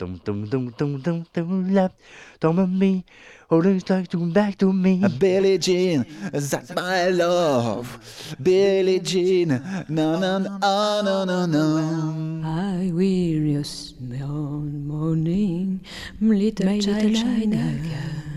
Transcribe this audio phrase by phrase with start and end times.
[0.00, 1.94] Dum dum dum dum dum dum left.
[2.40, 3.04] Don't want me.
[3.50, 5.04] All things like to come back to me.
[5.18, 8.34] Billie Jean, that's my love.
[8.42, 9.48] Billie Jean,
[9.90, 12.48] no, no, no, no, no, no.
[12.48, 15.84] I will just on morning,
[16.18, 18.30] little my little China girl.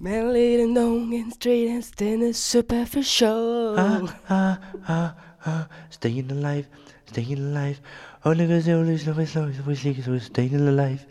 [0.00, 3.76] Men little long and straight and stand super for show.
[3.78, 4.58] Ah, ah,
[4.88, 5.27] ah, ah.
[5.90, 6.66] Staying alive,
[7.06, 7.80] staying alive.
[8.24, 11.04] Oh, niggas, they always love us, love us, we see, so we're staying alive.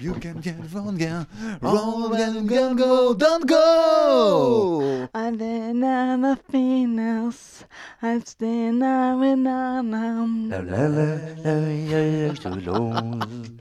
[0.00, 1.26] You can get wrong, girl.
[1.60, 5.08] Wrong, girl, girl, go, don't go.
[5.12, 7.64] And then I'm a Venus.
[8.00, 11.54] I'm staying now and I'm La la la la
[11.90, 13.58] la la so long.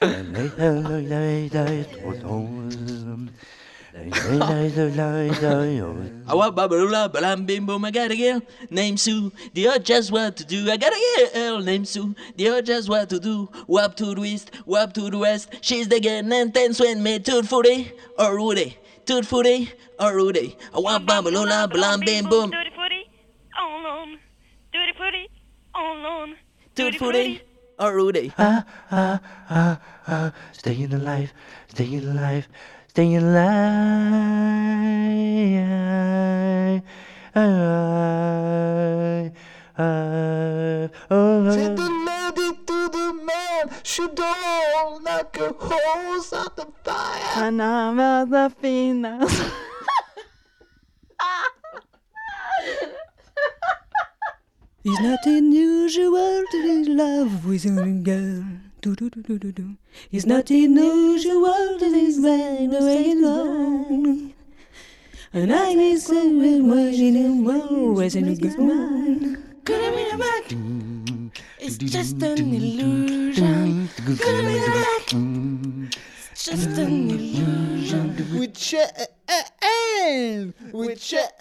[0.00, 1.20] La la la la la
[1.52, 2.85] la so long.
[4.12, 4.70] I
[6.34, 7.84] want babbalula, but I'm bim boom.
[7.84, 9.32] I got a girl named Sue.
[9.52, 10.70] The earth just what to do.
[10.70, 12.14] I got a girl named Sue.
[12.36, 13.48] The earth just what to do.
[13.66, 15.48] Wap to the east, wap to the west.
[15.60, 18.78] She's the girl and ten swing me to the footy or Rudy.
[19.06, 20.56] To the footy or Rudy.
[20.72, 22.52] I want babbalula, but I'm bim boom.
[22.52, 23.10] Tutti frutti,
[23.58, 24.18] all on.
[24.72, 25.28] Tutti frutti,
[25.74, 26.36] all on.
[26.76, 27.40] To the footy
[27.78, 28.32] or Rudy.
[28.38, 30.32] Ah, ah, ah, ah.
[30.52, 31.32] Staying alive,
[31.68, 32.46] staying alive,
[32.96, 33.44] staying alive.
[37.34, 37.40] I,
[39.76, 46.68] I, oh, Said the lady to the man, she don't knock a hose out the
[46.84, 47.44] fire.
[47.44, 49.42] and I'm a the Venus.
[54.88, 58.55] It's not unusual to be in love with a girl.
[58.86, 59.76] Do, do, do, do, do, do.
[60.12, 64.32] It's not unusual to this man away alone.
[65.32, 69.38] And I miss him watching him always in a good mind.
[69.64, 70.44] Gonna be the back.
[71.58, 73.88] It's just an illusion.
[74.06, 75.98] Gonna be the back.
[76.36, 78.12] It's just an illusion.
[78.38, 78.84] We chain,
[80.70, 81.32] we chain,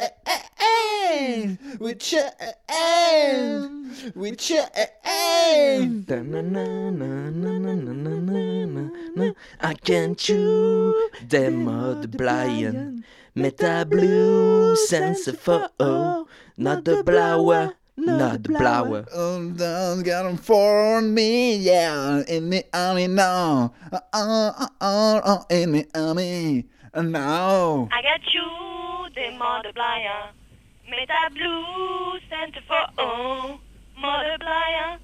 [1.81, 2.31] we chain,
[4.15, 6.05] we chain.
[9.59, 13.03] I can't chew them multiplying.
[13.35, 16.25] Meta blue sense for oh,
[16.55, 19.05] not the blower, not the blower.
[19.13, 23.73] Oh, down, got 'em for me, yeah, in the army now.
[23.91, 27.87] Uh, uh, uh, uh, uh, in the army uh, now.
[27.91, 30.31] I got you, the multiplier.
[30.89, 33.59] Meta blue, center for oh.
[33.97, 34.99] Multiplier,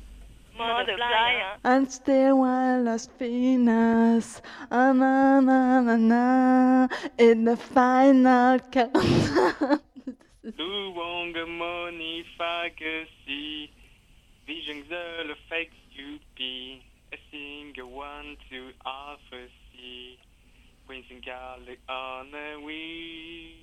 [0.58, 1.56] multiplier.
[1.63, 4.41] and still while Las Venus.
[4.69, 6.88] Ah, na, na, na, na,
[7.18, 8.59] in the final
[10.44, 10.56] count.
[10.57, 13.69] Luongamoni Fagasi
[14.47, 14.84] Vision
[15.28, 18.72] the fake UP A single one to
[19.72, 20.18] C
[20.88, 23.60] Queens and Garlic on the we